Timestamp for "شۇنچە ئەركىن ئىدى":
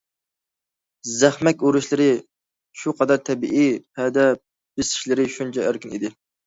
5.39-6.15